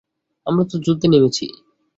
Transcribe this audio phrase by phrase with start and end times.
[0.47, 1.45] আমরা তো যুদ্ধে নেমেছি।